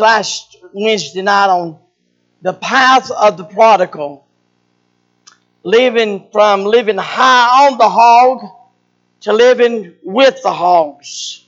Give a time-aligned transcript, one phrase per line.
[0.00, 1.78] last Wednesday night on
[2.42, 4.26] the path of the prodigal,
[5.62, 8.44] living from living high on the hog
[9.20, 11.46] to living with the hogs.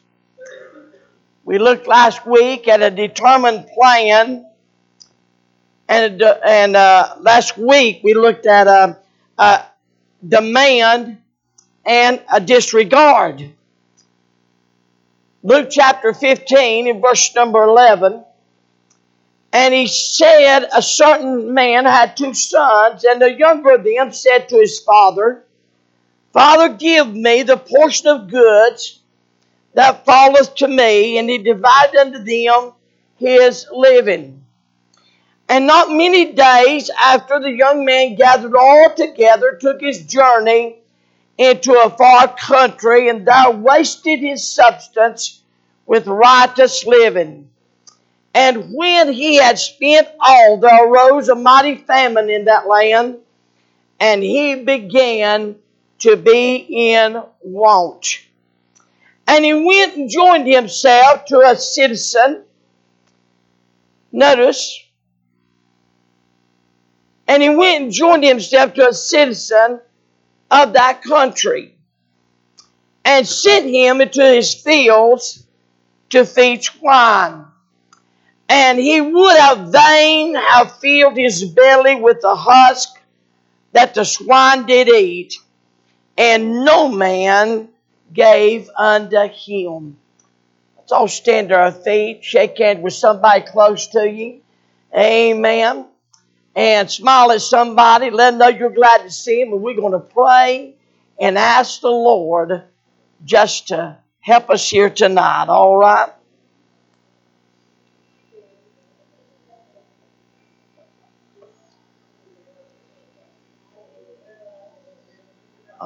[1.44, 4.46] We looked last week at a determined plan,
[5.88, 8.98] and and uh, last week we looked at a,
[9.36, 9.64] a
[10.26, 11.18] demand
[11.84, 13.52] and a disregard.
[15.42, 18.24] Luke chapter 15 in verse number 11.
[19.54, 24.48] And he said, A certain man had two sons, and the younger of them said
[24.48, 25.44] to his father,
[26.32, 28.98] Father, give me the portion of goods
[29.74, 31.18] that falleth to me.
[31.18, 32.72] And he divided unto them
[33.14, 34.44] his living.
[35.48, 40.80] And not many days after the young man gathered all together, took his journey
[41.38, 45.42] into a far country, and there wasted his substance
[45.86, 47.50] with riotous living.
[48.34, 53.18] And when he had spent all, there arose a mighty famine in that land,
[54.00, 55.56] and he began
[56.00, 58.18] to be in want.
[59.28, 62.42] And he went and joined himself to a citizen.
[64.10, 64.80] Notice,
[67.26, 69.80] and he went and joined himself to a citizen
[70.50, 71.74] of that country
[73.04, 75.44] and sent him into his fields
[76.10, 77.46] to feed swine.
[78.48, 82.90] And he would have vain have filled his belly with the husk
[83.72, 85.34] that the swine did eat,
[86.16, 87.68] and no man
[88.12, 89.96] gave unto him.
[90.76, 94.40] Let's all stand to our feet, shake hands with somebody close to you.
[94.96, 95.86] Amen
[96.56, 99.92] and smile at somebody, let them know you're glad to see them, and we're going
[99.92, 100.74] to pray
[101.20, 102.62] and ask the Lord
[103.24, 106.10] just to help us here tonight, all right?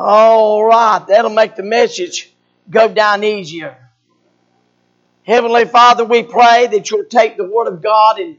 [0.00, 2.32] All right, that'll make the message
[2.70, 3.76] go down easier.
[5.24, 8.36] Heavenly Father, we pray that you'll take the Word of God and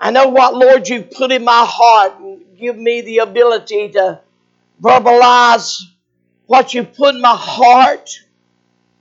[0.00, 4.20] I know what, Lord, you've put in my heart and give me the ability to
[4.82, 5.80] verbalize
[6.46, 8.10] what you've put in my heart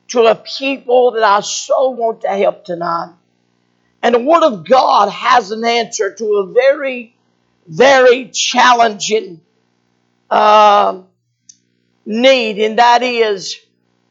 [0.10, 3.14] to the people that I so want to help tonight.
[4.04, 7.16] And the Word of God has an answer to a very,
[7.66, 9.42] very challenging
[10.30, 11.02] uh,
[12.10, 13.56] need, and that is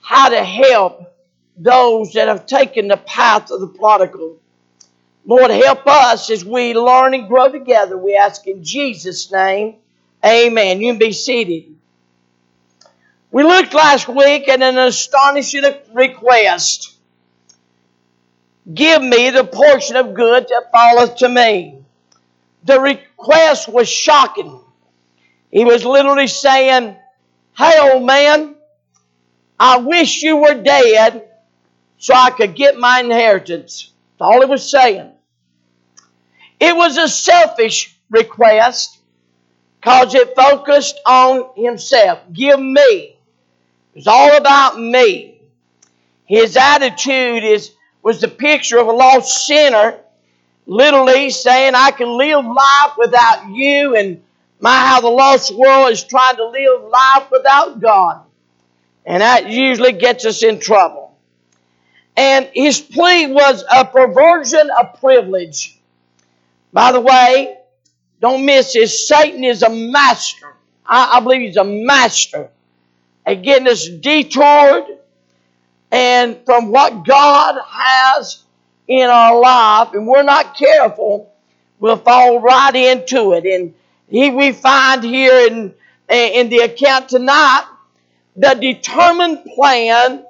[0.01, 1.13] how to help
[1.57, 4.39] those that have taken the path of the prodigal.
[5.27, 7.99] Lord, help us as we learn and grow together.
[7.99, 9.75] We ask in Jesus' name.
[10.25, 10.81] Amen.
[10.81, 11.75] You can be seated.
[13.31, 16.95] We looked last week at an astonishing request.
[18.73, 21.83] Give me the portion of good that falleth to me.
[22.65, 24.61] The request was shocking.
[25.51, 26.97] He was literally saying,
[27.59, 28.55] Hey, old man,
[29.59, 31.29] I wish you were dead
[31.99, 33.91] so I could get my inheritance.
[34.17, 35.11] That's all he was saying.
[36.61, 38.99] It was a selfish request
[39.81, 42.21] because it focused on himself.
[42.33, 43.17] Give me.
[43.97, 45.41] It's all about me.
[46.27, 47.73] His attitude is
[48.05, 49.99] was the picture of a lost sinner,
[50.67, 54.23] literally saying, I can live life without you, and
[54.61, 58.23] my how the lost world is trying to live life without God.
[59.07, 61.17] And that usually gets us in trouble.
[62.17, 65.79] And his plea was a perversion of privilege.
[66.73, 67.57] By the way,
[68.21, 69.07] don't miss this.
[69.07, 70.55] Satan is a master.
[70.85, 72.51] I, I believe he's a master
[73.25, 74.99] at getting us detoured
[75.91, 78.43] and from what God has
[78.87, 81.33] in our life, and we're not careful,
[81.79, 83.45] we'll fall right into it.
[83.45, 83.75] And
[84.09, 85.75] he, we find here in,
[86.09, 87.67] eh, in the account tonight
[88.37, 90.25] the determined plan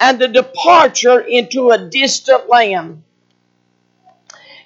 [0.00, 3.02] and the departure into a distant land.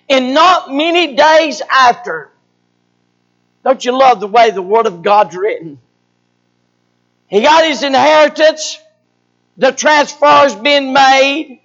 [0.08, 2.30] And not many days after,
[3.64, 5.80] don't you love the way the Word of God's written?
[7.26, 8.78] He got his inheritance.
[9.56, 11.60] The transfer's been made.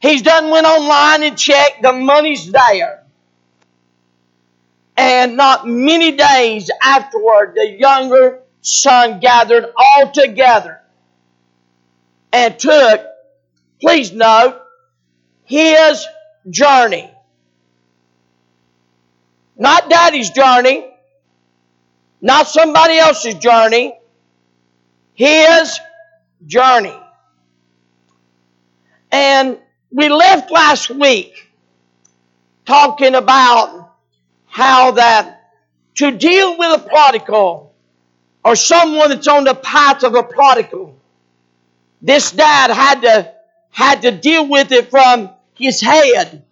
[0.00, 1.82] He's done went online and checked.
[1.82, 3.04] The money's there.
[4.98, 10.80] And not many days afterward, the younger son gathered all together
[12.32, 13.06] and took,
[13.80, 14.60] please note,
[15.44, 16.04] his
[16.50, 17.08] journey.
[19.56, 20.84] Not daddy's journey,
[22.20, 23.96] not somebody else's journey,
[25.14, 25.78] his
[26.44, 26.98] journey.
[29.12, 29.58] And
[29.92, 31.52] we left last week
[32.66, 33.87] talking about
[34.58, 35.52] how that
[35.94, 37.72] to deal with a prodigal
[38.44, 40.98] or someone that's on the path of a prodigal,
[42.02, 43.32] this dad had to
[43.70, 46.44] had to deal with it from his head,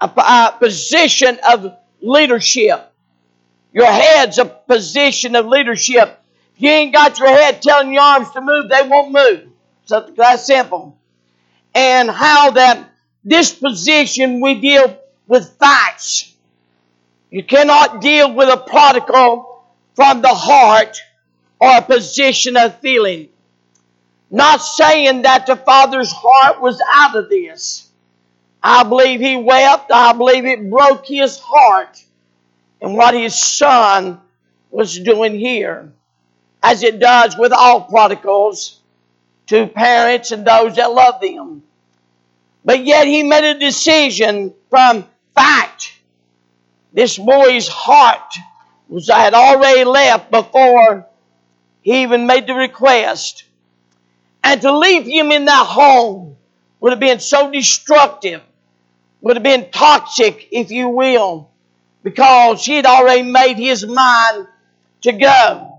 [0.00, 2.92] a, a position of leadership.
[3.72, 6.22] Your head's a position of leadership.
[6.54, 9.48] If you ain't got your head telling your arms to move, they won't move.
[9.86, 10.96] So that's simple.
[11.74, 12.92] And how that
[13.24, 14.96] this position we deal
[15.26, 16.29] with facts.
[17.30, 21.00] You cannot deal with a prodigal from the heart
[21.60, 23.28] or a position of feeling.
[24.30, 27.88] Not saying that the father's heart was out of this.
[28.62, 29.90] I believe he wept.
[29.92, 32.04] I believe it broke his heart
[32.80, 34.20] and what his son
[34.70, 35.92] was doing here,
[36.62, 38.80] as it does with all prodigals
[39.46, 41.62] to parents and those that love them.
[42.64, 45.89] But yet he made a decision from fact.
[46.92, 48.34] This boy's heart
[48.88, 51.06] was had already left before
[51.82, 53.44] he even made the request.
[54.42, 56.36] And to leave him in that home
[56.80, 58.42] would have been so destructive,
[59.20, 61.50] would have been toxic, if you will,
[62.02, 64.46] because he had already made his mind
[65.02, 65.78] to go.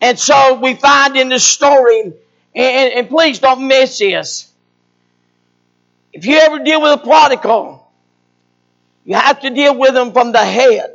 [0.00, 2.12] And so we find in the story,
[2.54, 4.50] and, and please don't miss this.
[6.12, 7.85] If you ever deal with a prodigal,
[9.06, 10.94] you have to deal with them from the head.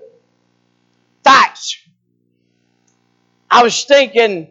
[1.24, 1.78] Facts.
[3.50, 4.50] I was thinking,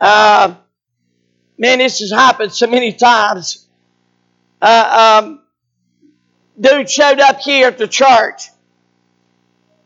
[0.00, 0.56] uh,
[1.58, 3.68] man, this has happened so many times.
[4.60, 5.42] Uh, um,
[6.60, 8.48] dude showed up here at the church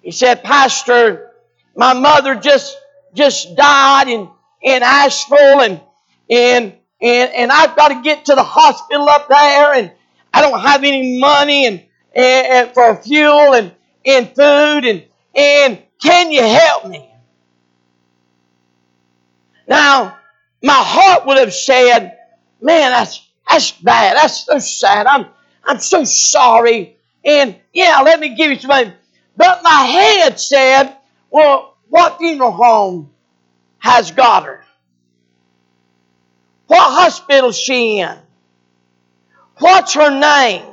[0.02, 1.30] he said, Pastor,
[1.76, 2.76] my mother just
[3.14, 4.28] just died in,
[4.62, 5.80] in Asheville and
[6.28, 9.92] and and and I've got to get to the hospital up there and
[10.34, 13.72] I don't have any money and, and, and for fuel and,
[14.04, 15.04] and food and
[15.34, 17.08] and can you help me?
[19.66, 20.18] Now,
[20.62, 22.18] my heart would have said,
[22.60, 24.16] Man, that's that's bad.
[24.16, 25.06] That's so sad.
[25.06, 25.26] I'm
[25.64, 26.96] I'm so sorry.
[27.24, 28.92] And yeah, let me give you some money.
[29.36, 30.96] But my head said,
[31.30, 33.10] well, what funeral home
[33.78, 34.64] has got her?
[36.66, 38.18] What hospital she in?
[39.58, 40.71] What's her name?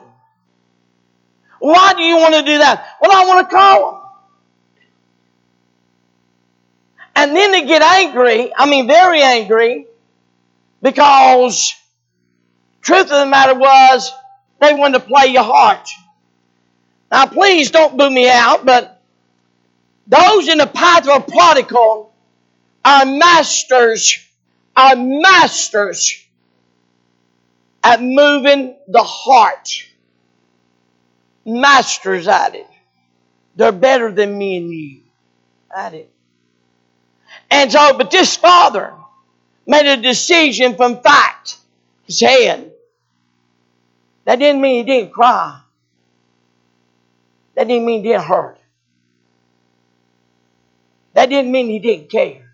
[1.59, 2.97] Why do you want to do that?
[3.01, 4.01] Well, I want to call them.
[7.15, 9.88] And then they get angry, I mean, very angry,
[10.81, 11.75] because
[12.81, 14.11] truth of the matter was
[14.61, 15.89] they wanted to play your heart.
[17.11, 19.01] Now, please don't boo me out, but
[20.07, 22.13] those in the path of a prodigal
[22.85, 24.17] are masters,
[24.75, 26.25] are masters
[27.83, 29.85] at moving the heart.
[31.50, 32.68] Masters at it.
[33.56, 35.01] They're better than me and you
[35.75, 36.12] at it.
[37.51, 38.94] And so, but this father
[39.66, 41.57] made a decision from fact,
[42.06, 42.22] his.
[44.25, 45.60] That didn't mean he didn't cry.
[47.56, 48.57] That didn't mean he didn't hurt.
[51.13, 52.50] That didn't mean he didn't care.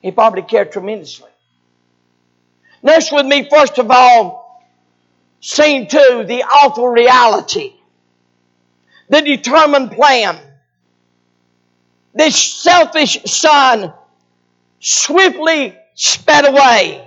[0.00, 1.30] He probably cared tremendously.
[2.82, 4.45] Notice with me, first of all,
[5.46, 7.74] scene two, the awful reality.
[9.08, 10.38] The determined plan.
[12.12, 13.92] This selfish son
[14.80, 17.02] swiftly sped away.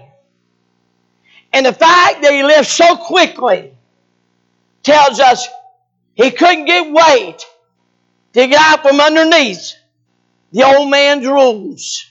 [1.51, 3.73] And the fact that he left so quickly
[4.83, 5.47] tells us
[6.13, 7.45] he couldn't get wait
[8.33, 9.73] to get out from underneath
[10.53, 12.05] the old man's rules.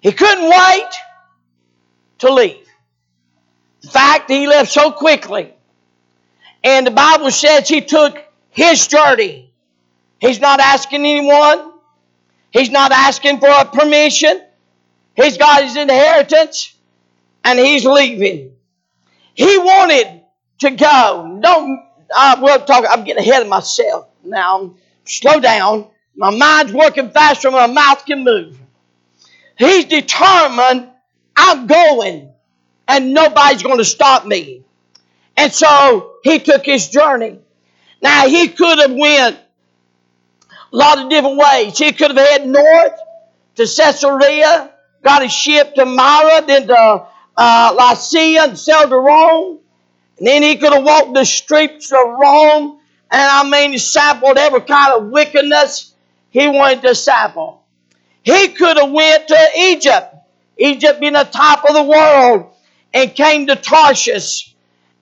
[0.00, 0.90] He couldn't wait
[2.18, 2.61] to leave.
[3.90, 5.52] Fact he left so quickly.
[6.62, 8.16] And the Bible says he took
[8.50, 9.52] his journey.
[10.20, 11.72] He's not asking anyone.
[12.50, 14.40] He's not asking for a permission.
[15.14, 16.76] He's got his inheritance
[17.44, 18.52] and he's leaving.
[19.34, 20.22] He wanted
[20.60, 21.38] to go.
[21.42, 21.80] Don't
[22.14, 22.84] I will talk.
[22.88, 24.74] I'm getting ahead of myself now.
[25.06, 25.88] Slow down.
[26.14, 28.58] My mind's working faster than my mouth can move.
[29.56, 30.90] He's determined
[31.36, 32.31] I'm going
[32.92, 34.62] and nobody's going to stop me.
[35.34, 37.38] And so he took his journey.
[38.02, 39.38] Now he could have went
[40.72, 41.78] a lot of different ways.
[41.78, 43.00] He could have headed north
[43.54, 44.70] to Caesarea,
[45.02, 49.58] got a ship to Myra, then to uh, Lycia and sailed to Rome.
[50.18, 52.78] And then he could have walked the streets of Rome,
[53.10, 55.94] and I mean, sampled every kind of wickedness
[56.28, 57.64] he wanted to sample.
[58.22, 60.14] He could have went to Egypt,
[60.58, 62.51] Egypt being the top of the world,
[62.94, 64.54] and came to Tarshish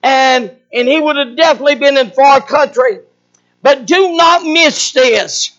[0.03, 2.99] and, and he would have definitely been in far country.
[3.61, 5.51] But do not miss this.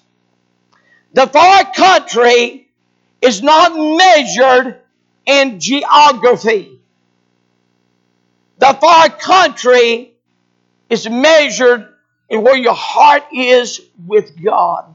[1.13, 2.69] The far country
[3.21, 4.81] is not measured
[5.27, 6.81] in geography.
[8.59, 10.15] The far country
[10.89, 11.89] is measured
[12.29, 14.95] in where your heart is with God.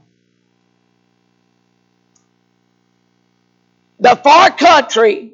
[4.00, 5.32] The far country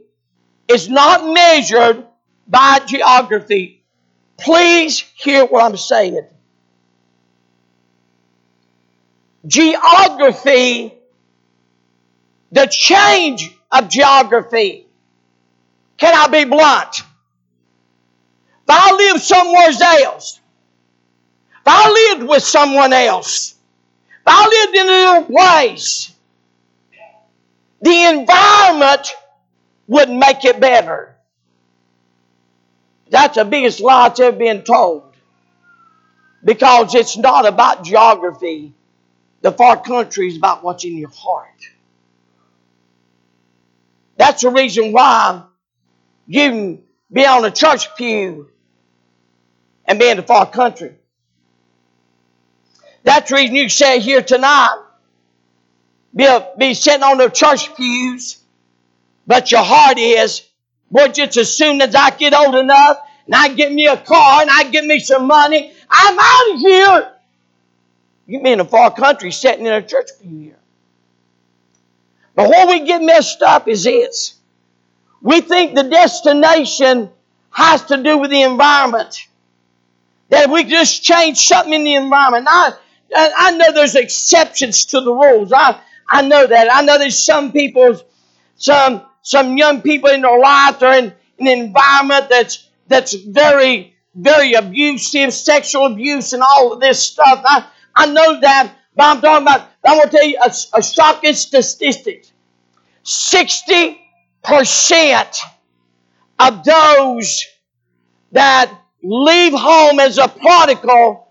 [0.68, 2.06] is not measured
[2.48, 3.82] by geography.
[4.38, 6.26] Please hear what I'm saying.
[9.46, 10.94] Geography,
[12.50, 14.86] the change of geography.
[15.98, 16.96] Can I be blunt?
[16.96, 19.70] If I lived somewhere
[20.06, 20.40] else,
[21.52, 23.54] if I lived with someone else,
[24.08, 26.12] if I lived in another place,
[27.82, 29.14] the environment
[29.86, 31.16] would make it better.
[33.10, 35.14] That's the biggest lie that's ever been told.
[36.44, 38.74] Because it's not about geography.
[39.40, 41.48] The far country is about what's in your heart.
[44.16, 45.42] That's the reason why
[46.26, 48.48] you can be on a church pew
[49.84, 50.94] and be in the far country.
[53.02, 54.82] That's the reason you say here tonight,
[56.14, 56.26] be,
[56.58, 58.38] be sitting on the church pews,
[59.26, 60.42] but your heart is,
[60.90, 64.42] boy, just as soon as I get old enough and I get me a car
[64.42, 67.10] and I get me some money, I'm out of here.
[68.26, 70.58] You be in a far country sitting in a church pew here.
[72.34, 74.34] But what we get messed up is this.
[75.22, 77.10] We think the destination
[77.50, 79.28] has to do with the environment.
[80.30, 82.46] That we just change something in the environment.
[82.50, 82.72] I,
[83.14, 85.52] I know there's exceptions to the rules.
[85.52, 86.68] I, I know that.
[86.72, 88.00] I know there's some people,
[88.56, 94.52] some some young people in their life are in an environment that's that's very, very
[94.52, 97.40] abusive, sexual abuse and all of this stuff.
[97.44, 97.66] I,
[97.96, 101.32] I know that, but I'm talking about, I'm going to tell you a, a shocking
[101.34, 102.26] statistic.
[103.04, 103.96] 60%
[106.38, 107.46] of those
[108.32, 111.26] that leave home as a prodigal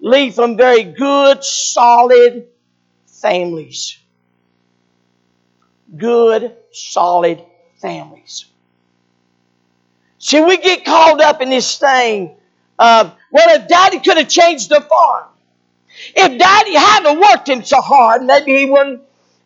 [0.00, 2.46] leave from very good, solid
[3.06, 3.98] families.
[5.96, 7.42] Good, solid
[7.80, 8.46] families.
[10.18, 12.36] See, we get called up in this thing.
[12.78, 15.26] Uh, well, if daddy could have changed the farm,
[16.14, 19.02] if daddy hadn't worked him so hard, maybe he wouldn't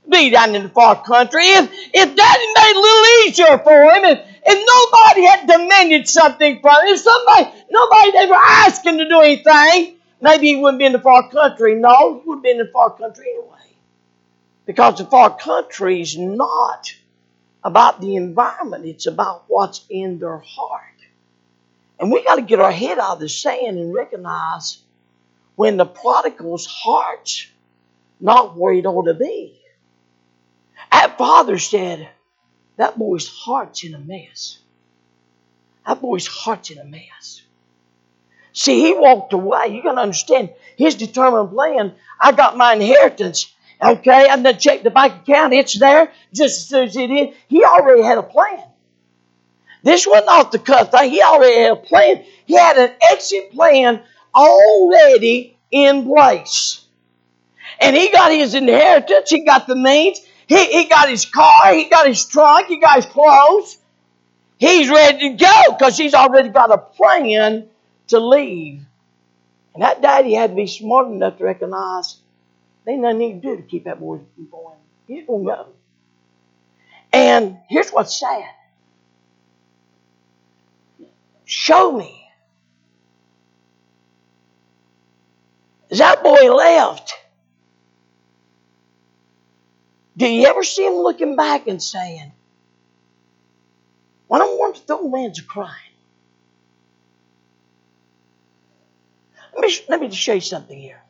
[0.08, 1.42] be down in the far country.
[1.44, 6.08] If, if daddy made it a little easier for him, and if nobody had demanded
[6.08, 10.78] something from him, if somebody, nobody ever asked him to do anything, maybe he wouldn't
[10.78, 11.74] be in the far country.
[11.76, 13.59] No, he would be in the far country anyway.
[14.70, 16.94] Because the far country is not
[17.64, 20.84] about the environment, it's about what's in their heart.
[21.98, 24.78] And we got to get our head out of the sand and recognize
[25.56, 27.48] when the prodigal's heart's
[28.20, 29.60] not where it ought to be.
[30.92, 32.08] That father said,
[32.76, 34.60] That boy's heart's in a mess.
[35.84, 37.42] That boy's heart's in a mess.
[38.52, 39.74] See, he walked away.
[39.74, 41.92] You got to understand his determined plan.
[42.20, 43.52] I got my inheritance.
[43.82, 45.54] Okay, and then check the bank account.
[45.54, 47.34] It's there just as soon as it is.
[47.48, 48.62] He already had a plan.
[49.82, 51.10] This wasn't off the cuff thing.
[51.10, 52.24] He already had a plan.
[52.46, 54.02] He had an exit plan
[54.34, 56.84] already in place.
[57.80, 59.30] And he got his inheritance.
[59.30, 60.20] He got the means.
[60.46, 61.72] He, he got his car.
[61.72, 62.66] He got his trunk.
[62.66, 63.78] He got his clothes.
[64.58, 67.68] He's ready to go because he's already got a plan
[68.08, 68.82] to leave.
[69.72, 72.18] And that daddy had to be smart enough to recognize
[72.86, 74.76] they nothing need to do to keep that boy from going.
[75.08, 75.66] He's to go.
[77.12, 78.44] And here's what's sad.
[81.44, 82.24] Show me.
[85.90, 87.14] As that boy left,
[90.16, 92.32] do you ever see him looking back and saying,
[94.28, 95.74] "When I want to throw man's crying?
[99.54, 101.02] Let me, let me just show you something here.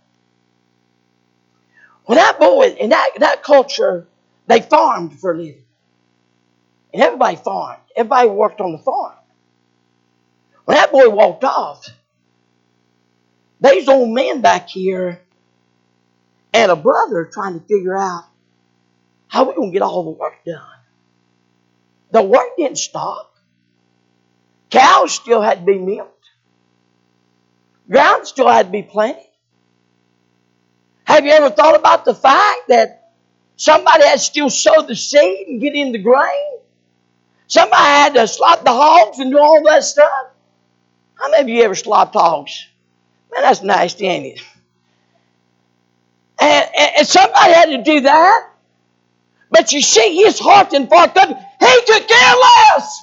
[2.11, 4.09] Well, that boy in that, that culture,
[4.49, 5.63] they farmed for a living.
[6.93, 7.85] And everybody farmed.
[7.95, 9.15] Everybody worked on the farm.
[10.65, 11.89] When that boy walked off,
[13.61, 15.21] there's old men back here
[16.53, 18.25] and a brother trying to figure out
[19.29, 20.81] how we're going to get all the work done.
[22.11, 23.33] The work didn't stop.
[24.71, 26.27] Cows still had to be milked.
[27.89, 29.30] Ground still had to be planted.
[31.11, 33.11] Have you ever thought about the fact that
[33.57, 36.59] somebody had to still sow the seed and get in the grain?
[37.49, 40.09] Somebody had to slaughter the hogs and do all that stuff?
[41.17, 42.65] How many of you ever slop hogs?
[43.33, 44.45] Man, that's nasty, ain't it?
[46.41, 48.51] And, and, and somebody had to do that.
[49.51, 53.03] But you see, his heart and far country, he could care less.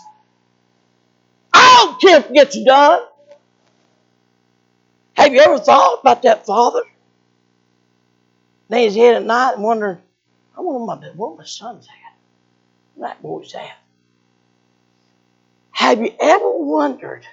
[1.52, 3.02] I don't care if it gets done.
[5.16, 6.84] Have you ever thought about that father?
[8.70, 9.98] Lay his head at night and wondering,
[10.58, 13.02] I wonder where my, son's at.
[13.02, 13.78] That boy's at.
[15.72, 17.26] Have you ever wondered,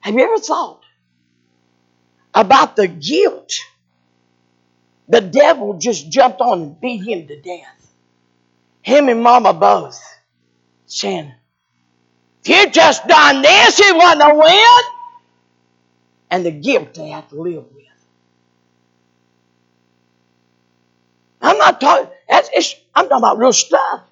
[0.00, 0.82] have you ever thought
[2.34, 3.52] about the guilt
[5.08, 7.92] the devil just jumped on and beat him to death?
[8.82, 10.00] Him and mama both
[10.86, 11.32] saying,
[12.42, 14.92] if you just done this, it wasn't a win.
[16.30, 17.87] And the guilt they have to live with.
[21.60, 24.02] I'm not talking, that's, I'm talking about real stuff.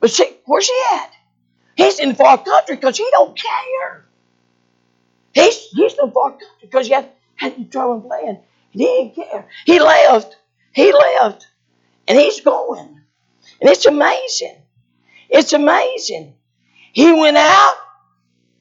[0.00, 1.12] But see, where's he at?
[1.76, 4.04] He's in the far country because he don't care.
[5.32, 7.08] He's, he's in far country because he had,
[7.42, 8.28] a determined plan.
[8.28, 9.48] And he didn't care.
[9.64, 10.36] He left.
[10.72, 11.46] He left.
[12.06, 13.00] And he's going.
[13.60, 14.56] And it's amazing.
[15.30, 16.34] It's amazing.
[16.92, 17.76] He went out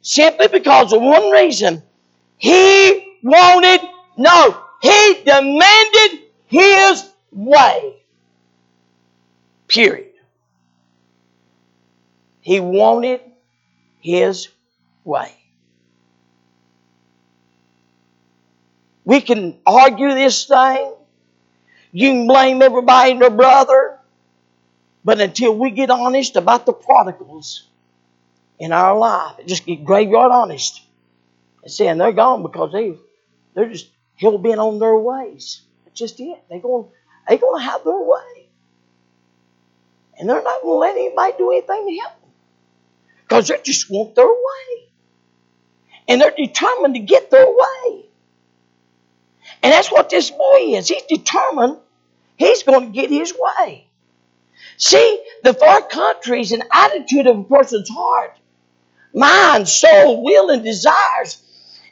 [0.01, 1.83] simply because of one reason.
[2.37, 3.81] He wanted,
[4.17, 8.01] no, he demanded his way.
[9.67, 10.11] Period.
[12.41, 13.21] He wanted
[13.99, 14.49] his
[15.03, 15.33] way.
[19.05, 20.93] We can argue this thing.
[21.91, 23.99] You can blame everybody and their brother.
[25.05, 27.67] But until we get honest about the prodigals
[28.59, 30.81] in our life, just get graveyard honest
[31.61, 32.97] and saying they're gone because they
[33.53, 35.61] they're just hell bent on their ways.
[35.83, 36.43] That's just it.
[36.49, 36.87] They're going
[37.27, 38.47] they gonna have their way.
[40.19, 42.31] And they're not gonna let anybody do anything to help them
[43.23, 44.89] because they just want their way.
[46.07, 48.05] And they're determined to get their way.
[49.61, 50.89] And that's what this boy is.
[50.89, 51.77] He's determined
[52.35, 53.87] he's going to get his way.
[54.77, 58.37] See, the far country is an attitude of a person's heart,
[59.13, 61.41] mind, soul, will, and desires.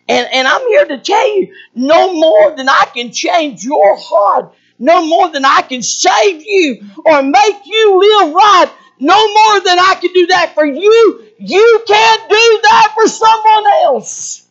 [0.10, 4.54] And, and I'm here to tell you no more than I can change your heart,
[4.82, 9.78] no more than I can save you or make you live right, no more than
[9.80, 11.26] I can do that for you.
[11.38, 14.48] You can't do that for someone else.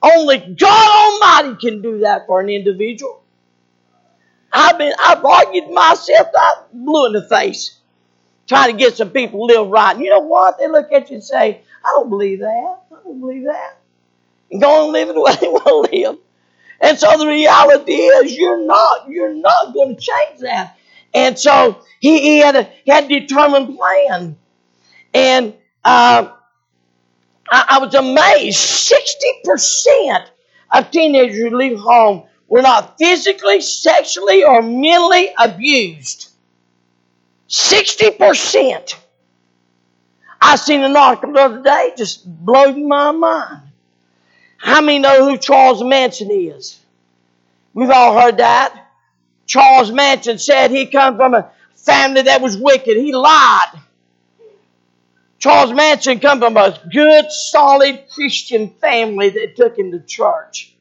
[0.00, 3.24] Only God Almighty can do that for an individual.
[4.52, 7.80] I've been, I've argued myself, I blew in the face
[8.46, 9.96] trying to get some people to live right.
[9.96, 10.58] And you know what?
[10.58, 12.82] They look at you and say, I don't believe that.
[12.92, 13.78] I don't believe that.
[14.52, 16.18] And go on living the way they want to live.
[16.80, 20.76] And so the reality is you're not, you're not going to change that.
[21.14, 24.36] And so he, he had a he had a determined plan.
[25.14, 26.32] And uh,
[27.48, 28.58] I, I was amazed.
[28.58, 30.26] 60%
[30.72, 36.30] of teenagers who leave home were not physically, sexually, or mentally abused.
[37.48, 38.96] 60%.
[40.40, 43.63] I seen an article the other day, just blowed my mind.
[44.64, 46.80] How many know who Charles Manson is?
[47.74, 48.88] We've all heard that.
[49.44, 52.96] Charles Manson said he come from a family that was wicked.
[52.96, 53.78] He lied.
[55.38, 60.74] Charles Manson come from a good, solid Christian family that took him to church.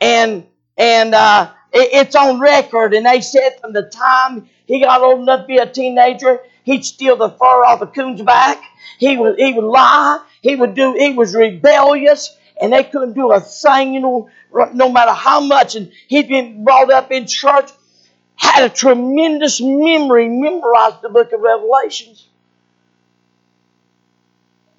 [0.00, 0.46] And
[0.78, 2.94] and uh, it, it's on record.
[2.94, 6.84] And they said from the time he got old enough to be a teenager, he'd
[6.84, 8.62] steal the fur off a coon's back.
[8.98, 10.24] He would he would lie.
[10.40, 10.94] He would do.
[10.94, 14.30] He was rebellious, and they couldn't do a thing, you know,
[14.74, 15.76] no matter how much.
[15.76, 17.70] And he'd been brought up in church,
[18.36, 22.26] had a tremendous memory, memorized the book of Revelations.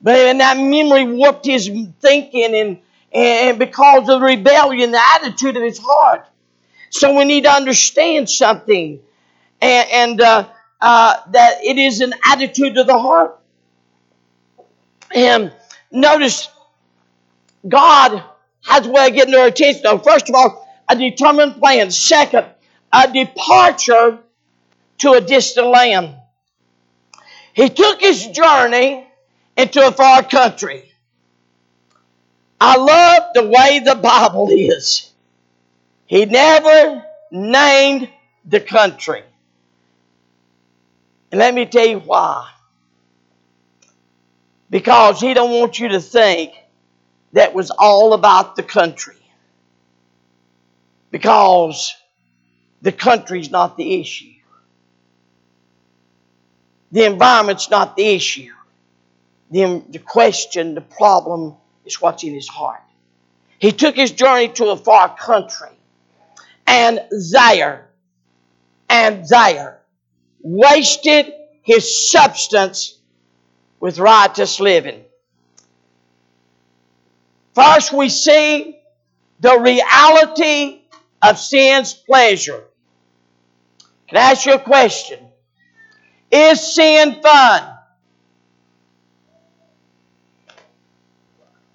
[0.02, 2.80] But and that memory warped his thinking and
[3.14, 6.26] and because of the rebellion, the attitude of his heart.
[6.90, 9.00] So we need to understand something,
[9.62, 10.48] and, and uh,
[10.80, 13.38] uh, that it is an attitude of the heart.
[15.14, 15.54] And
[15.92, 16.50] notice,
[17.68, 18.24] God
[18.66, 19.82] has a way of getting their attention.
[19.84, 21.92] Now, first of all, a determined plan.
[21.92, 22.46] Second,
[22.92, 24.20] a departure
[25.00, 26.16] to a distant land.
[27.54, 29.08] He took his journey
[29.58, 30.92] into a far country.
[32.60, 35.12] I love the way the Bible is.
[36.06, 38.10] He never named
[38.46, 39.24] the country.
[41.32, 42.50] And let me tell you why.
[44.70, 46.54] Because he don't want you to think
[47.34, 49.16] that was all about the country.
[51.12, 51.94] Because
[52.82, 54.34] the country's not the issue.
[56.92, 58.52] The environment's not the issue.
[59.50, 62.82] then the question, the problem is what's in his heart.
[63.60, 65.70] He took his journey to a far country,
[66.66, 67.00] and
[67.34, 67.90] there,
[68.90, 69.82] and there,
[70.42, 72.98] wasted his substance
[73.80, 75.04] with riotous living.
[77.54, 78.80] First, we see
[79.40, 80.82] the reality
[81.22, 82.64] of sin's pleasure.
[84.08, 85.20] Can I ask you a question?
[86.32, 87.78] Is sin fun?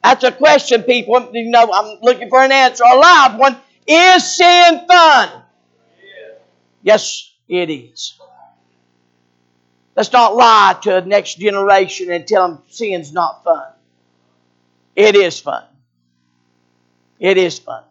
[0.03, 1.31] That's a question, people.
[1.33, 3.57] You know, I'm looking for an answer, a live one.
[3.87, 5.43] Is sin fun?
[6.83, 8.19] Yes, it is.
[9.97, 13.76] Let's not lie to the next generation and tell them sin's not fun.
[14.97, 15.65] It is fun.
[17.21, 17.85] It is fun.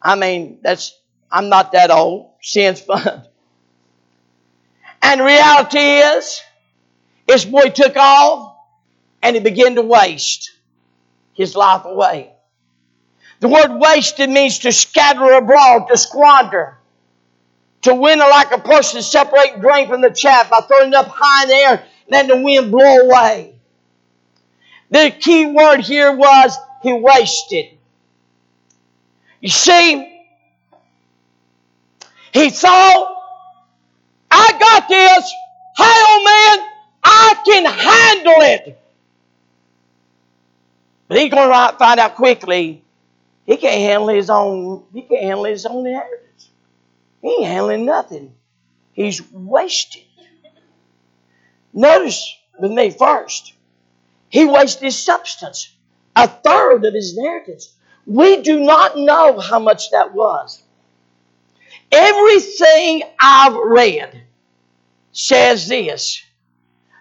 [0.00, 0.96] I mean, that's
[1.30, 2.30] I'm not that old.
[2.40, 3.26] Sin's fun.
[5.02, 6.40] And reality is,
[7.26, 8.56] this boy took off
[9.22, 10.52] and he began to waste
[11.34, 12.32] his life away.
[13.40, 16.78] The word wasted means to scatter abroad, to squander,
[17.82, 21.42] to winter like a person separate grain from the chaff by throwing it up high
[21.42, 23.55] in the air and letting the wind blow away.
[24.90, 27.66] The key word here was he wasted.
[29.40, 30.24] You see,
[32.32, 33.22] he thought,
[34.30, 35.32] I got this.
[35.76, 36.68] Hey, old man,
[37.04, 38.82] I can handle it.
[41.08, 42.82] But he's going to find out quickly
[43.46, 44.84] he can't handle his own.
[44.92, 46.50] He can't handle his own inheritance.
[47.22, 48.34] He ain't handling nothing.
[48.92, 50.02] He's wasted.
[51.72, 53.52] Notice with me first.
[54.28, 55.74] He wasted his substance,
[56.14, 57.74] a third of his inheritance.
[58.06, 60.62] We do not know how much that was.
[61.90, 64.22] Everything I've read
[65.12, 66.22] says this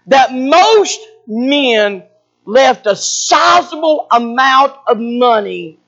[0.07, 2.03] that most men
[2.45, 5.79] left a sizable amount of money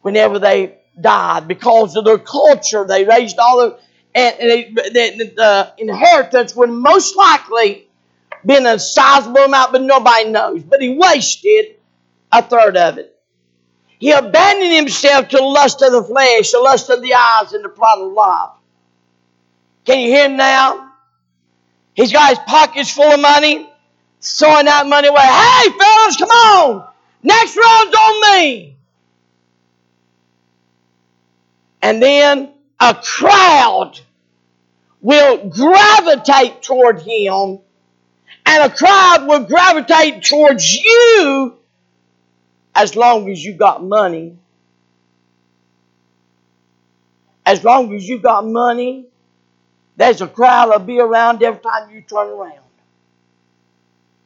[0.00, 2.86] whenever they died because of their culture.
[2.86, 3.78] They raised all the
[4.14, 7.87] and they, the, the inheritance would most likely
[8.44, 10.62] been a sizable amount, but nobody knows.
[10.62, 11.76] But he wasted
[12.32, 13.14] a third of it.
[13.98, 17.64] He abandoned himself to the lust of the flesh, the lust of the eyes, and
[17.64, 18.50] the pride of life.
[19.84, 20.92] Can you hear him now?
[21.94, 23.68] He's got his pockets full of money
[24.20, 25.20] throwing that money away.
[25.20, 26.88] Hey, fellas, come on.
[27.22, 28.76] Next round's on me.
[31.82, 33.98] And then a crowd
[35.00, 37.60] will gravitate toward him,
[38.48, 41.58] and a crowd will gravitate towards you
[42.74, 44.38] as long as you got money.
[47.44, 49.06] As long as you got money,
[49.96, 52.60] there's a crowd that'll be around every time you turn around.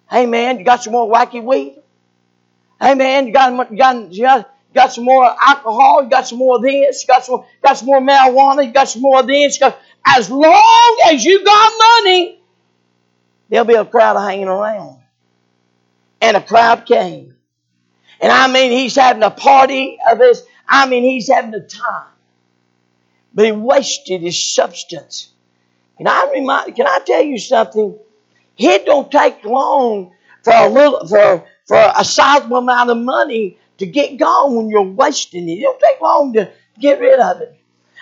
[0.09, 1.83] Hey man, you got some more wacky weed?
[2.81, 6.57] Hey man, you got, you got, you got, some more alcohol, you got some more
[6.57, 9.59] of this, you got some, got some more marijuana, you got some more of this.
[9.59, 11.73] Got, as long as you got
[12.05, 12.42] money,
[13.53, 14.99] there'll be a crowd hanging around.
[16.23, 17.37] And a crowd came.
[18.19, 22.09] And I mean, he's having a party of his, I mean, he's having a time.
[23.35, 25.33] But he wasted his substance.
[25.99, 27.99] Can I remind, can I tell you something?
[28.57, 33.87] It don't take long for a little for for a sizable amount of money to
[33.87, 35.59] get gone when you're wasting it.
[35.59, 37.59] It don't take long to get rid of it.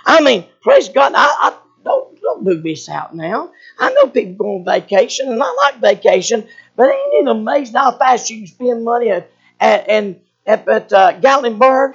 [0.06, 1.12] I mean, praise God.
[1.14, 3.50] I, I don't don't do this out now.
[3.78, 7.92] I know people go on vacation, and I like vacation, but ain't it amazing how
[7.92, 11.94] fast you can spend money at at, at, at uh, Gatlinburg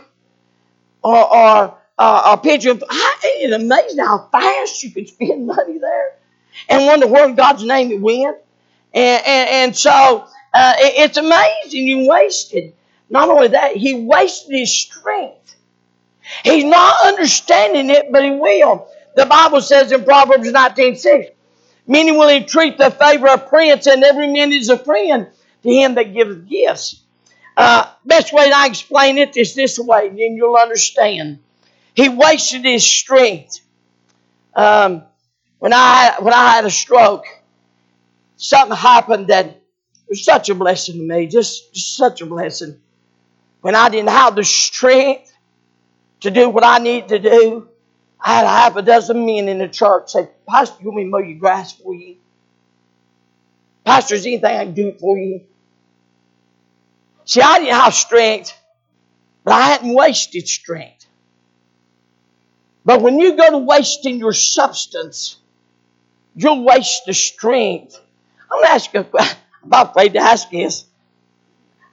[1.04, 2.78] or or uh, or Pigeon?
[2.78, 6.16] Ain't it amazing how fast you can spend money there?
[6.70, 8.38] And wonder where in God's name it went.
[8.94, 11.88] And, and, and so uh, it, it's amazing.
[11.88, 12.74] You wasted.
[13.10, 15.56] Not only that, he wasted his strength.
[16.44, 18.88] He's not understanding it, but he will.
[19.16, 21.28] The Bible says in Proverbs 19 6,
[21.88, 25.28] Many will entreat the favor of prince, and every man is a friend
[25.64, 27.02] to him that giveth gifts.
[27.56, 31.40] Uh, best way I explain it is this way, and you'll understand.
[31.94, 33.62] He wasted his strength.
[34.54, 35.04] Um,
[35.60, 37.26] when I when I had a stroke,
[38.36, 39.62] something happened that
[40.10, 42.80] was such a blessing to me, just, just such a blessing.
[43.62, 45.32] When I didn't have the strength
[46.22, 47.70] to do what I needed to do,
[48.20, 51.04] I had a half a dozen men in the church say, Pastor, you want me
[51.04, 52.18] to mow your grass for you?
[53.86, 55.42] Pastor, is anything I can do for you?
[57.26, 58.54] See, I didn't have strength,
[59.44, 61.06] but I hadn't wasted strength.
[62.84, 65.38] But when you go to wasting your substance,
[66.36, 68.00] you'll waste the strength
[68.52, 69.06] I'm gonna ask you.
[69.20, 70.86] I'm not afraid to ask this.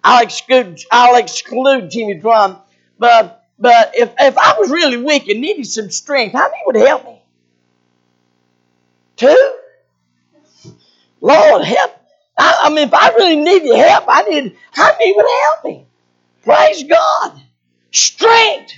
[0.05, 2.59] I'll exclude, I'll exclude Jimmy Drum.
[2.99, 6.77] But, but if, if I was really weak and needed some strength, how many would
[6.77, 7.23] help me?
[9.15, 9.55] Two?
[11.21, 11.93] Lord, help.
[12.37, 15.87] I, I mean, if I really needed help, I need, how many would help me?
[16.43, 17.41] Praise God.
[17.93, 18.73] Strength.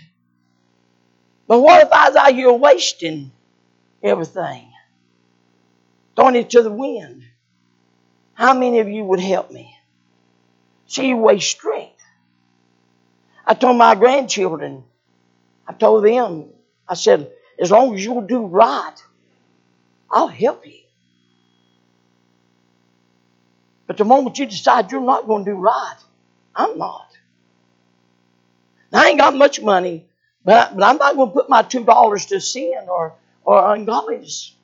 [1.49, 3.33] But what if I was out here wasting
[4.03, 4.71] everything?
[6.15, 7.25] Throwing it to the wind?
[8.35, 9.75] How many of you would help me?
[10.89, 11.94] See, you waste strength.
[13.47, 14.85] I told my grandchildren,
[15.67, 16.51] I told them,
[16.89, 18.95] I said, as long as you'll do right,
[20.11, 20.81] I'll help you.
[23.87, 25.97] But the moment you decide you're not going to do right,
[26.55, 27.09] I'm not.
[28.93, 30.07] I ain't got much money,
[30.45, 31.85] but, but I'm not going to put my $2
[32.27, 34.55] to sin or, or ungodliness.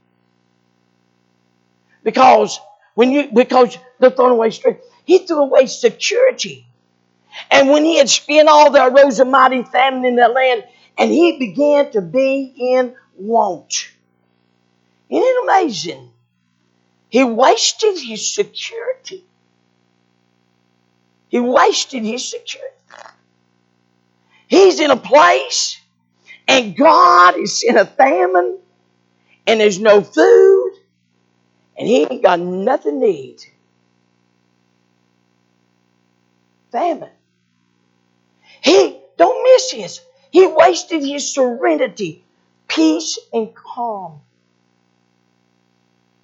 [2.02, 2.58] Because
[2.94, 4.84] when you because they're throwing away strength.
[5.04, 6.66] He threw away security.
[7.50, 10.64] And when he had spent all there arose a mighty famine in that land,
[10.98, 13.90] and he began to be in want.
[15.08, 16.10] Isn't it amazing?
[17.08, 19.24] He wasted his security.
[21.28, 22.74] He wasted his security.
[24.48, 25.80] He's in a place
[26.48, 28.58] and God is in a famine
[29.46, 30.72] and there's no food
[31.78, 33.50] and he ain't got nothing to eat.
[36.72, 37.10] Famine.
[38.62, 40.00] He, don't miss his.
[40.30, 42.24] He wasted his serenity,
[42.68, 44.20] peace, and calm.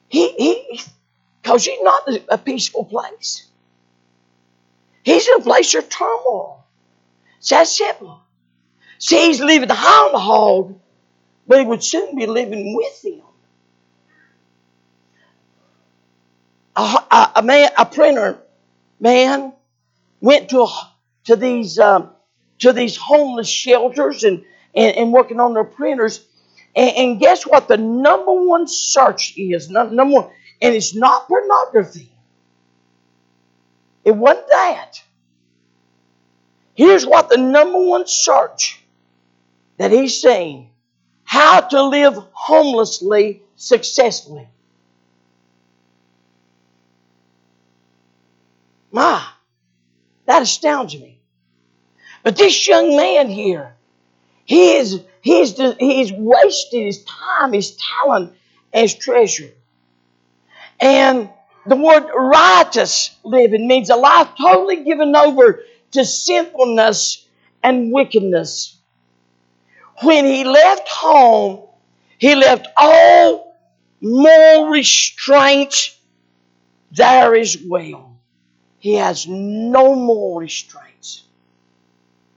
[0.09, 0.81] He, he,
[1.43, 3.47] because he's not a peaceful place.
[5.03, 6.65] He's in a place of turmoil.
[7.39, 8.21] It's that simple.
[8.99, 10.81] See, he's living on the hog,
[11.47, 13.23] but he would soon be living with him.
[16.77, 18.39] A, a, a man, a printer
[19.01, 19.53] man,
[20.21, 20.67] went to
[21.25, 22.11] to these um,
[22.59, 26.25] to these homeless shelters and, and, and working on their printers.
[26.75, 27.69] And, and, guess what?
[27.69, 32.13] The number one search is number one, and it's not pornography.
[34.05, 35.03] It wasn't that.
[36.75, 38.81] Here's what the number one search
[39.79, 40.71] that he's saying
[41.25, 44.47] how to live homelessly successfully.
[48.93, 49.27] My,
[50.27, 51.16] that astounds me.
[52.27, 53.77] But this young man here,
[54.45, 58.35] he is he's he's wasted his time, his talent,
[58.73, 59.53] his treasure.
[60.81, 61.31] And
[61.67, 65.63] the word riotous living means a life totally given over
[65.93, 67.25] to sinfulness
[67.63, 68.77] and wickedness.
[70.03, 71.69] When he left home,
[72.19, 73.57] he left all
[74.01, 75.97] moral restraints
[76.91, 78.19] there as well.
[78.81, 81.23] He has no more restraints.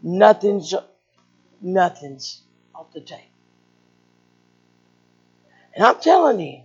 [0.01, 0.73] Nothing's
[1.61, 2.41] nothing's
[2.73, 3.21] off the table.
[5.75, 6.61] And I'm telling you,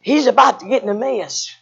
[0.00, 1.54] he's about to get in a mess.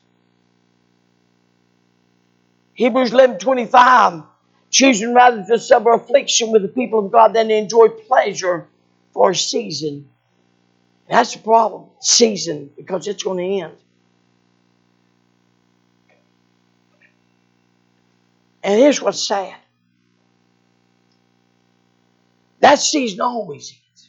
[2.74, 4.22] Hebrews 11 25,
[4.70, 8.66] choosing rather to suffer affliction with the people of God than to enjoy pleasure
[9.12, 10.09] for a season.
[11.09, 11.87] That's the problem.
[12.00, 13.76] Season, because it's going to end.
[18.62, 19.55] And here's what's sad.
[22.66, 24.09] That season always ends.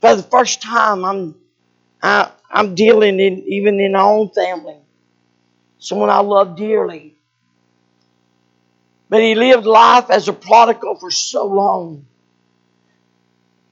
[0.00, 1.34] For the first time, I'm
[2.02, 4.78] I, I'm dealing in even in our own family
[5.78, 7.18] someone I love dearly.
[9.10, 12.06] But he lived life as a prodigal for so long.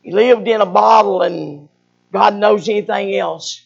[0.02, 1.70] He lived in a bottle, and
[2.12, 3.64] God knows anything else.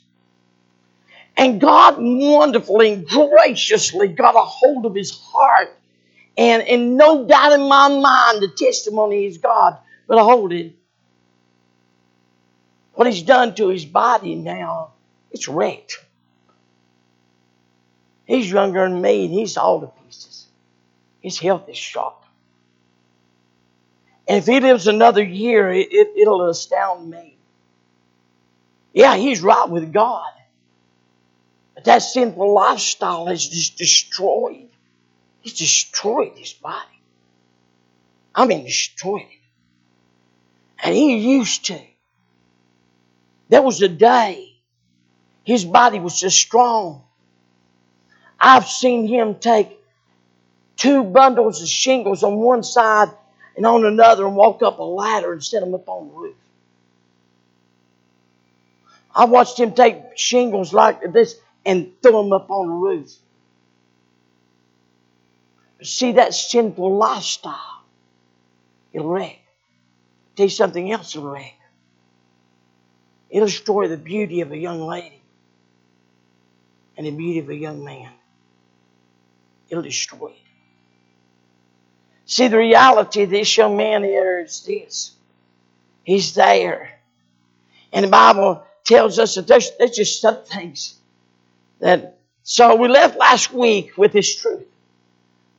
[1.37, 5.77] And God wonderfully and graciously got a hold of his heart.
[6.37, 10.75] And, and no doubt in my mind, the testimony is God, but hold it.
[12.95, 14.93] What he's done to his body now,
[15.31, 15.99] it's wrecked.
[18.25, 20.47] He's younger than me and he's all to pieces.
[21.21, 22.23] His health is shot.
[24.27, 27.37] And if he lives another year, it, it, will astound me.
[28.93, 30.31] Yeah, he's right with God.
[31.75, 34.69] But that sinful lifestyle has just destroyed.
[35.43, 36.87] He's destroyed his body.
[38.35, 39.39] I mean, destroyed it.
[40.83, 41.79] And he used to.
[43.49, 44.53] There was a day
[45.45, 47.03] his body was just strong.
[48.41, 49.69] I've seen him take
[50.77, 53.11] two bundles of shingles on one side
[53.57, 56.37] and on another and walk up a ladder and set them up on the roof.
[59.15, 63.13] I watched him take shingles like this and throw them up on the roof.
[65.83, 67.83] See that sinful lifestyle.
[68.93, 69.39] It'll wreck.
[70.37, 71.55] Tell you something else will wreck.
[73.31, 75.23] It'll destroy the beauty of a young lady
[76.97, 78.11] and the beauty of a young man.
[79.71, 80.37] It'll destroy it.
[82.27, 85.13] See, the reality of this young man here is this.
[86.05, 86.99] He's there.
[87.93, 90.95] And the Bible tells us that there's, there's just some things
[91.81, 92.19] that.
[92.45, 94.67] So we left last week with this truth.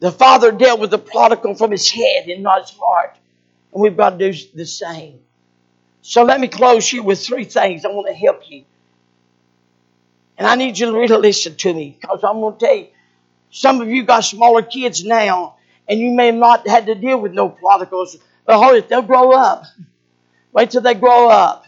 [0.04, 3.16] The father dealt with the prodigal from his head and not his heart.
[3.72, 5.22] And we've got to do the same.
[6.02, 8.66] So let me close you with three things I want to help you.
[10.38, 12.88] And I need you to really listen to me because I'm going to tell you,
[13.50, 15.56] some of you got smaller kids now,
[15.88, 19.32] and you may not had to deal with no prodigals, but hold it, they'll grow
[19.32, 19.64] up.
[20.52, 21.64] Wait till they grow up.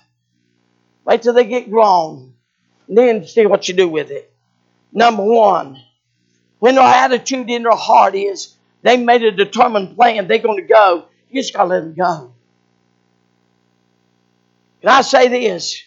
[1.06, 2.34] Wait till they get grown.
[2.89, 4.30] Then see what you do with it.
[4.91, 5.82] Number one,
[6.60, 10.68] when their attitude in their heart is they made a determined plan, they're going to
[10.68, 12.34] go, you just got to let them go.
[14.82, 15.82] Can I say this?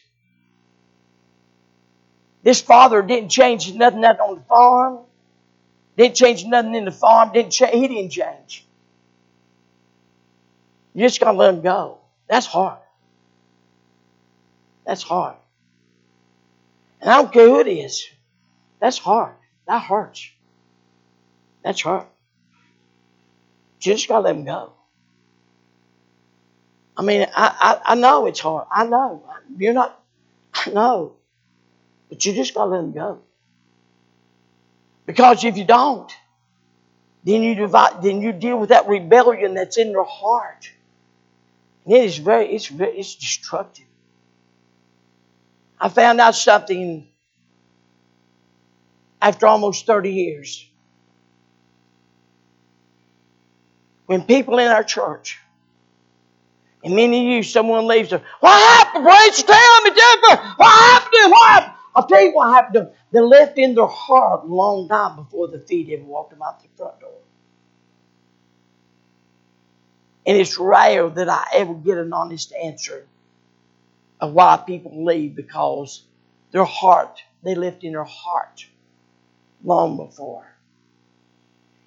[2.42, 5.00] This father didn't change nothing on the farm.
[5.96, 7.32] Didn't change nothing in the farm.
[7.32, 7.74] Didn't change.
[7.74, 8.64] He didn't change.
[10.94, 11.98] You just got to let him go.
[12.28, 12.78] That's hard.
[14.86, 15.36] That's hard.
[17.00, 18.08] And I don't care who it is.
[18.80, 19.34] That's hard.
[19.66, 20.30] That hurts.
[21.68, 22.06] That's hard.
[23.82, 24.72] You just got to let him go.
[26.96, 28.66] I mean, I, I, I know it's hard.
[28.72, 29.22] I know.
[29.58, 30.02] You're not,
[30.54, 31.16] I know.
[32.08, 33.20] But you just got to let them go.
[35.04, 36.10] Because if you don't,
[37.24, 40.70] then you divide, then you deal with that rebellion that's in their heart.
[41.84, 43.84] And it is very, it's very, it's destructive.
[45.78, 47.06] I found out something
[49.20, 50.67] after almost 30 years.
[54.08, 55.38] When people in our church
[56.82, 58.22] and many of you, someone leaves them.
[58.40, 59.46] What happened, preacher?
[59.46, 60.54] Tell me, Jennifer.
[60.56, 61.74] What happened What?
[61.94, 62.90] I'll tell you what happened to them.
[63.12, 66.62] They left in their heart a long time before the feet ever walked them out
[66.62, 67.10] the front door.
[70.26, 73.06] And it's rare that I ever get an honest answer
[74.20, 76.02] of why people leave because
[76.50, 78.64] their heart, they left in their heart
[79.62, 80.46] long before.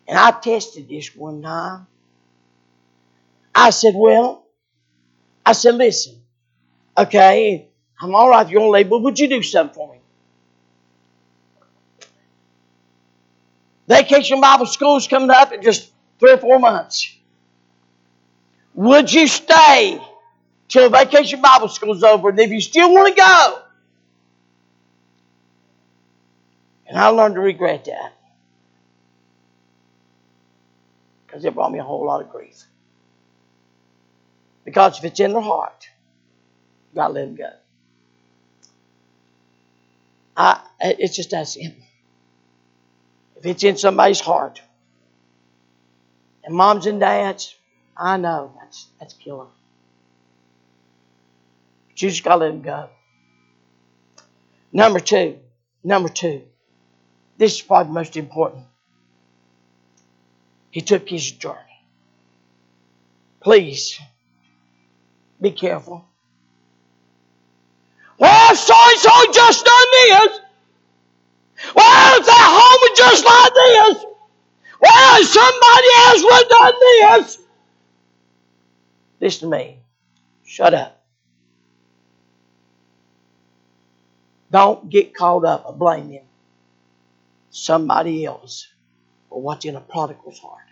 [0.08, 1.88] And I tested this one time.
[3.54, 4.42] I said, Well,
[5.46, 6.22] I said, listen,
[6.98, 7.68] okay,
[8.00, 10.00] I'm all right you're on label, would you do something for me?
[13.88, 17.14] Vacation Bible School's coming up in just three or four months.
[18.76, 20.02] Would you stay
[20.70, 22.30] till Vacation Bible School's over?
[22.30, 23.62] And if you still want to go,
[26.88, 28.14] and I learned to regret that
[31.26, 32.64] because it brought me a whole lot of grief.
[34.64, 35.88] Because if it's in their heart,
[36.94, 37.50] to let them go.
[40.38, 41.84] I, it's just that simple.
[43.38, 44.62] If it's in somebody's heart,
[46.44, 47.56] and moms and dads,
[47.98, 49.48] I know that's that's killer.
[51.88, 52.90] But you just got to let them go.
[54.72, 55.38] Number two,
[55.84, 56.44] number two,
[57.38, 58.66] this is probably the most important.
[60.72, 61.58] He took his journey.
[63.42, 64.00] Please
[65.42, 66.06] be careful.
[68.20, 70.40] Well, so and so just done this.
[71.76, 74.06] Well, it's at home just like this.
[74.82, 77.38] Well, somebody else would done this.
[79.20, 79.80] Listen to me.
[80.44, 81.04] Shut up.
[84.52, 86.26] Don't get caught up of blaming
[87.52, 88.68] somebody else
[89.30, 90.71] for what's in a prodigal's heart.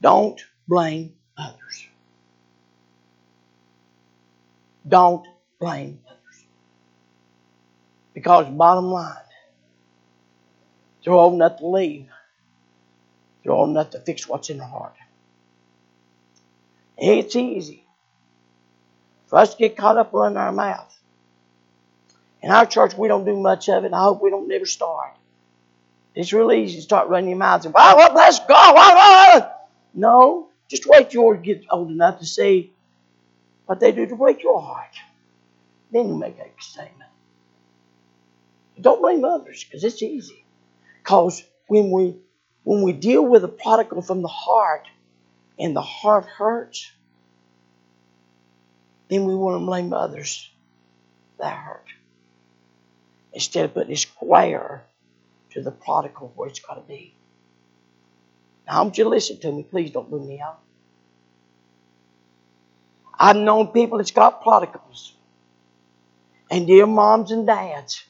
[0.00, 1.86] Don't blame others.
[4.86, 5.26] Don't
[5.58, 6.44] blame others.
[8.14, 9.16] Because bottom line,
[11.04, 12.08] they're old enough to leave.
[13.42, 14.94] They're old enough to fix what's in their heart.
[16.96, 17.86] It's easy
[19.26, 20.94] for us to get caught up running our mouth.
[22.42, 25.12] In our church, we don't do much of it, I hope we don't never start.
[26.14, 29.49] It's really easy to start running your mouth and, well, well bless God.
[29.94, 32.72] No, just wait till you get old enough to see
[33.66, 34.94] what they do to break your heart.
[35.92, 37.10] Then you make a statement.
[38.80, 40.44] Don't blame others because it's easy.
[41.02, 42.16] Because when we
[42.62, 44.86] when we deal with a prodigal from the heart
[45.58, 46.90] and the heart hurts,
[49.08, 50.50] then we want to blame others
[51.38, 51.86] that hurt.
[53.32, 54.84] Instead of putting a square
[55.50, 57.14] to the prodigal where it's got to be.
[58.70, 59.64] I want you to listen to me.
[59.64, 60.60] Please don't move me out.
[63.18, 65.14] I've known people that's got prodigals.
[66.50, 68.04] And dear moms and dads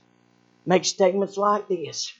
[0.66, 2.12] make statements like this.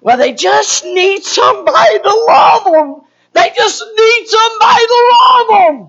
[0.00, 3.02] Well, they just need somebody to love them.
[3.34, 5.88] They just need somebody to love them.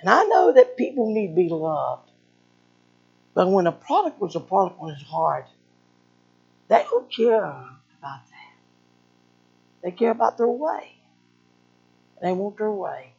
[0.00, 2.08] And I know that people need to be loved.
[3.34, 5.46] But when a prodigal is a prodigal in his heart,
[6.68, 8.35] they don't care about that.
[9.82, 10.92] They care about their way.
[12.22, 13.12] They want their way.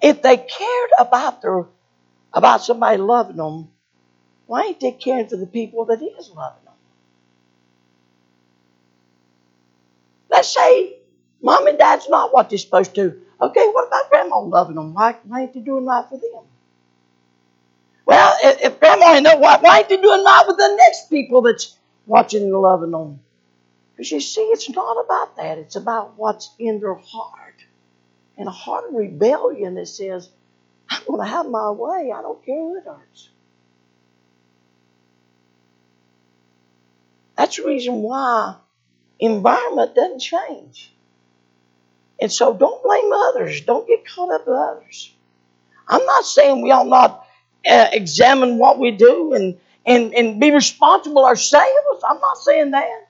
[0.00, 1.66] If they cared about their
[2.32, 3.70] about somebody loving them,
[4.46, 6.74] why ain't they caring for the people that is loving them?
[10.30, 10.96] Let's say
[11.42, 13.20] mom and dad's not what they're supposed to.
[13.40, 14.94] Okay, what about grandma loving them?
[14.94, 16.44] Why, why ain't they doing right for them?
[18.06, 21.10] Well, if, if grandma ain't know why, why ain't they doing right with the next
[21.10, 21.76] people that's
[22.06, 23.20] watching and loving them?
[24.10, 25.58] You see, it's not about that.
[25.58, 27.64] It's about what's in their heart.
[28.38, 30.28] And a heart of rebellion that says,
[30.90, 32.12] I'm going to have my way.
[32.14, 33.30] I don't care who it hurts.
[37.36, 38.56] That's the reason why
[39.20, 40.92] environment doesn't change.
[42.20, 43.62] And so don't blame others.
[43.62, 45.14] Don't get caught up with others.
[45.88, 47.26] I'm not saying we ought not
[47.68, 52.04] uh, examine what we do and, and, and be responsible ourselves.
[52.08, 53.08] I'm not saying that.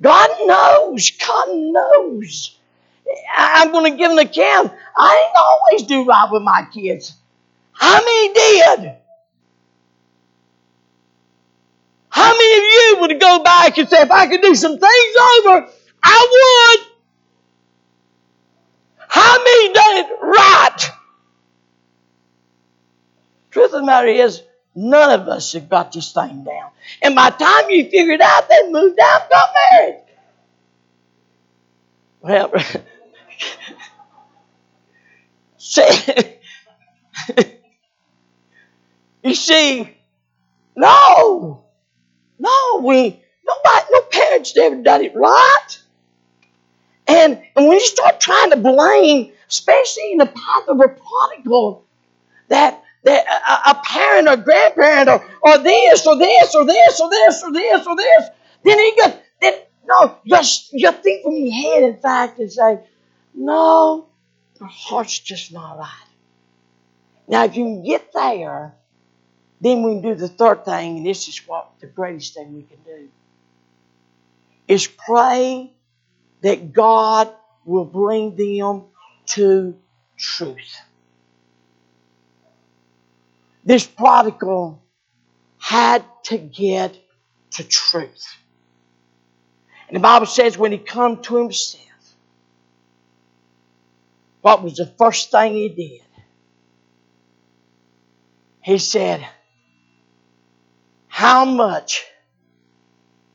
[0.00, 1.10] God knows.
[1.10, 2.56] God knows.
[3.36, 4.72] I'm going to give an account.
[4.96, 7.14] I ain't always do right with my kids.
[7.72, 8.96] How many did?
[12.10, 15.16] How many of you would go back and say, if I could do some things
[15.38, 15.68] over,
[16.02, 16.92] I would?
[19.08, 20.90] How many done it right?
[23.50, 24.42] Truth of the matter is,
[24.78, 26.70] none of us have got this thing down.
[27.02, 30.02] And by the time you figure it out, they moved out got married.
[32.20, 32.52] Well,
[35.58, 35.84] See,
[39.22, 39.96] you see,
[40.76, 41.64] no,
[42.38, 45.78] no, we nobody, no parents ever done it right.
[47.06, 51.84] And, and when you start trying to blame, especially in the path of a prodigal,
[52.48, 57.10] that that a, a parent or grandparent or, or this or this or this or
[57.10, 58.28] this or this or this,
[58.64, 59.54] then you get then
[59.86, 62.80] no, just you think from your head, in fact, and say,
[63.34, 64.06] no,
[64.60, 65.88] our heart's just not right.
[67.26, 68.74] Now, if you can get there,
[69.60, 72.62] then we can do the third thing, and this is what the greatest thing we
[72.62, 73.08] can do
[74.68, 75.72] is pray
[76.42, 77.32] that God
[77.64, 78.84] will bring them
[79.26, 79.74] to
[80.16, 80.78] truth.
[83.64, 84.82] This prodigal
[85.58, 86.96] had to get
[87.52, 88.26] to truth.
[89.88, 91.84] And the Bible says when he come to himself,
[94.42, 96.02] what was the first thing he did?
[98.62, 99.26] He said,
[101.08, 102.04] How much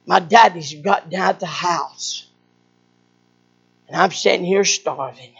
[0.05, 2.27] my daddy's got down at the house,
[3.87, 5.33] and I'm sitting here starving.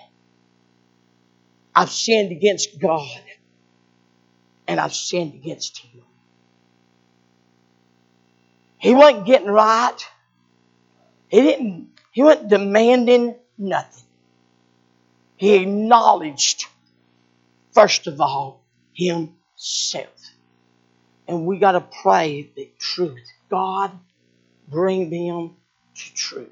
[1.76, 3.22] I've sinned against God,
[4.68, 6.02] and I've sinned against him.
[8.78, 9.98] He wasn't getting right.
[11.30, 14.04] He didn't, he wasn't demanding nothing.
[15.38, 16.66] He acknowledged,
[17.72, 20.10] first of all, himself.
[21.28, 23.26] And we got to pray the truth.
[23.50, 23.92] God,
[24.68, 25.56] bring them
[25.96, 26.50] to truth.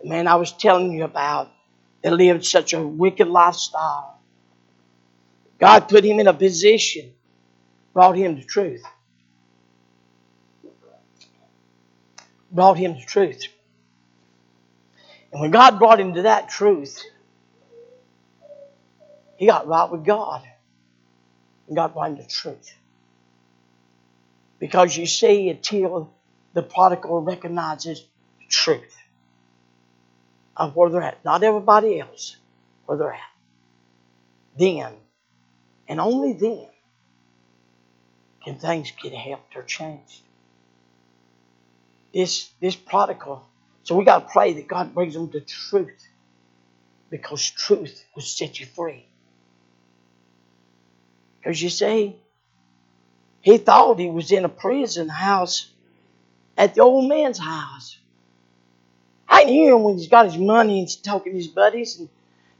[0.00, 1.50] The man I was telling you about
[2.02, 4.13] that lived such a wicked lifestyle.
[5.64, 7.14] God put him in a position,
[7.94, 8.84] brought him to truth.
[12.52, 13.46] Brought him to truth.
[15.32, 17.02] And when God brought him to that truth,
[19.38, 20.46] he got right with God.
[21.66, 22.70] And God brought him truth.
[24.58, 26.12] Because you see, until
[26.52, 28.02] the prodigal recognizes
[28.38, 28.94] the truth
[30.58, 32.36] of where they're at, not everybody else,
[32.84, 33.20] where they're at,
[34.58, 34.92] then,
[35.88, 36.66] and only then,
[38.44, 40.20] can things get helped or changed.
[42.12, 43.44] This, this prodigal,
[43.82, 46.06] so we got to pray that God brings them to truth
[47.10, 49.06] because truth will set you free.
[51.38, 52.16] Because you see,
[53.40, 55.70] he thought he was in a prison house
[56.56, 57.98] at the old man's house.
[59.28, 61.98] I hear him when he's got his money and he's talking to his buddies.
[61.98, 62.08] And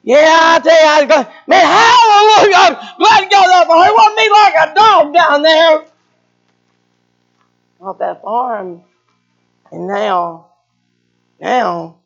[0.07, 3.89] Yeah, I tell you, I was going, man, hallelujah, I'm glad to go that far.
[3.89, 5.85] It wasn't me like a dog down there.
[7.81, 8.83] Off that farm.
[9.73, 10.49] And now,
[11.41, 11.97] now,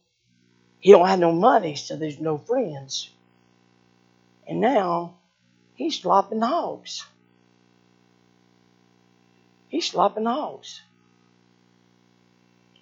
[0.78, 3.10] he don't have no money, so there's no friends.
[4.46, 5.16] And now,
[5.74, 7.04] he's slopping hogs.
[9.66, 10.80] He's slopping hogs.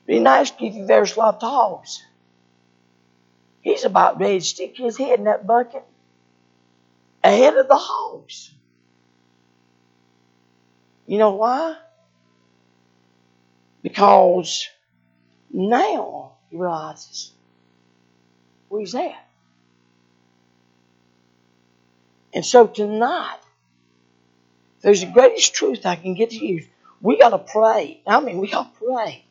[0.07, 2.05] Be nice if you've ever slopped hogs.
[3.67, 5.83] He's about ready to stick his head in that bucket
[7.25, 8.55] ahead of the hogs.
[11.05, 11.77] You know why?
[13.83, 14.69] Because
[15.53, 17.33] now he realizes
[18.69, 19.29] where he's at.
[22.33, 23.41] And so tonight,
[24.81, 26.67] there's the greatest truth I can get to you.
[27.01, 28.01] We got to pray.
[28.07, 29.25] I mean, we got to pray.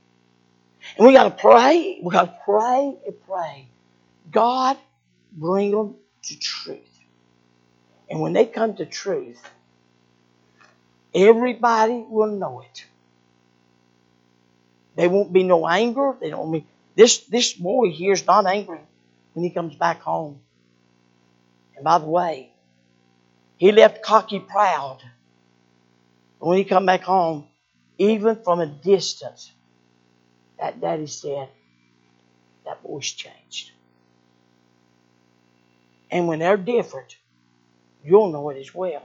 [0.98, 2.00] And we got to pray.
[2.04, 3.70] We got to pray and pray.
[4.32, 4.78] God,
[5.34, 7.00] bring them to truth.
[8.10, 9.42] And when they come to truth,
[11.16, 12.86] everybody will know it.
[14.96, 16.16] There won't be no anger.
[16.20, 18.80] They don't mean this this boy here is not angry
[19.34, 20.40] when he comes back home.
[21.76, 22.52] And by the way,
[23.58, 25.02] he left cocky proud.
[26.40, 27.48] when he come back home,
[27.98, 29.52] even from a distance,
[30.60, 31.50] that daddy said,
[32.66, 33.72] that boy's changed.
[36.16, 37.18] And when they're different,
[38.01, 39.03] you'll know it as well.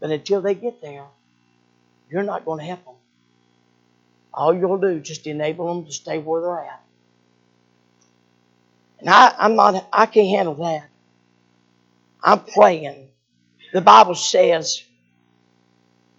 [0.00, 1.04] But until they get there,
[2.10, 2.94] you're not going to help them.
[4.32, 6.82] All you'll do is just enable them to stay where they're at.
[9.00, 10.88] And I, I'm not, I can't handle that.
[12.24, 13.10] I'm praying.
[13.74, 14.82] The Bible says,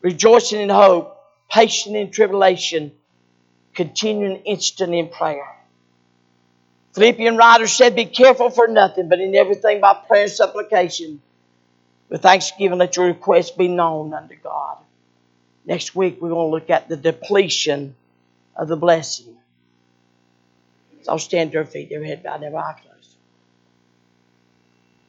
[0.01, 1.17] rejoicing in hope,
[1.49, 2.91] patient in tribulation,
[3.73, 5.47] continuing instant in prayer.
[6.93, 11.21] Philippian writer said, Be careful for nothing, but in everything by prayer and supplication.
[12.09, 14.77] With thanksgiving, let your requests be known unto God.
[15.65, 17.95] Next week, we're going to look at the depletion
[18.55, 19.37] of the blessing.
[21.03, 22.75] So I'll stand to our feet, every head bowed, every eye.